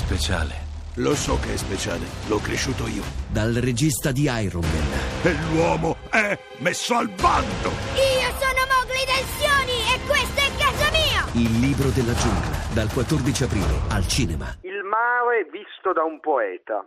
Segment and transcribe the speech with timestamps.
[0.00, 0.68] speciale.
[0.96, 3.04] Lo so che è speciale, l'ho cresciuto io.
[3.28, 4.90] Dal regista di Iron Man.
[5.22, 7.68] E l'uomo è messo al bando!
[7.94, 11.20] Io sono Mowgli Tensioni e questo è casa mia!
[11.36, 12.56] Il libro della giungla.
[12.72, 14.48] Dal 14 aprile al cinema.
[14.62, 16.80] Il mare visto da un poeta.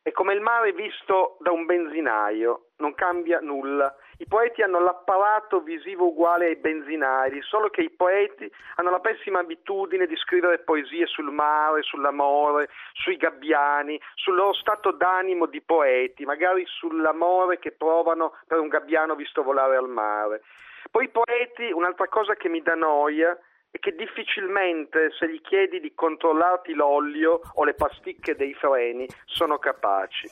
[0.00, 3.90] È come il mare visto da un benzinaio, non cambia nulla.
[4.18, 9.40] I poeti hanno l'apparato visivo uguale ai benzinai, solo che i poeti hanno la pessima
[9.40, 16.24] abitudine di scrivere poesie sul mare, sull'amore, sui gabbiani, sul loro stato d'animo di poeti,
[16.24, 20.42] magari sull'amore che provano per un gabbiano visto volare al mare.
[20.90, 23.38] Poi i poeti, un'altra cosa che mi dà noia,
[23.70, 29.58] e che difficilmente se gli chiedi di controllarti l'olio o le pasticche dei freni sono
[29.58, 30.26] capaci.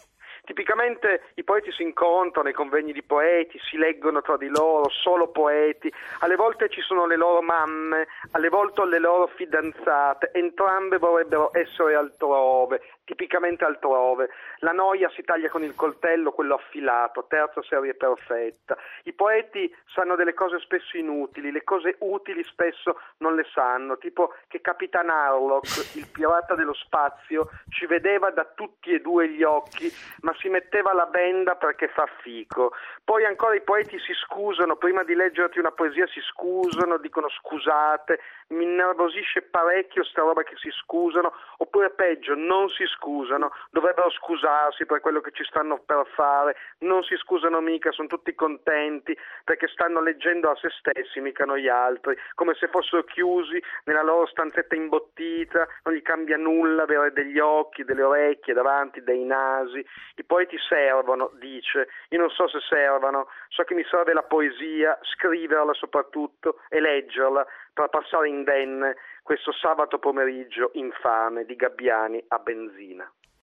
[0.45, 5.29] Tipicamente i poeti si incontrano ai convegni di poeti, si leggono tra di loro, solo
[5.29, 5.91] poeti,
[6.21, 11.95] alle volte ci sono le loro mamme, alle volte le loro fidanzate, entrambe vorrebbero essere
[11.95, 14.29] altrove, tipicamente altrove.
[14.59, 18.77] La noia si taglia con il coltello, quello affilato, terza serie perfetta.
[19.05, 24.35] I poeti sanno delle cose spesso inutili, le cose utili spesso non le sanno, tipo
[24.49, 29.91] che Capitan Harlock, il pirata dello spazio, ci vedeva da tutti e due gli occhi,
[30.21, 32.73] ma si metteva la benda perché fa fico.
[33.05, 38.21] Poi ancora i poeti si scusano, prima di leggerti una poesia si scusano, dicono scusate,
[38.49, 44.87] mi innervosisce parecchio sta roba che si scusano, oppure peggio, non si scusano, dovrebbero scusarsi
[44.87, 49.69] per quello che ci stanno per fare, non si scusano mica, sono tutti contenti perché
[49.69, 54.75] stanno leggendo a se stessi, mica noi altri, come se fossero chiusi nella loro stanzetta
[54.75, 59.85] imbottita, non gli cambia nulla avere degli occhi, delle orecchie davanti, dei nasi.
[60.25, 64.99] I poeti servono, dice, io non so se servano, so che mi serve la poesia,
[65.03, 73.13] scriverla soprattutto e leggerla per passare indenne questo sabato pomeriggio infame di gabbiani a benzina.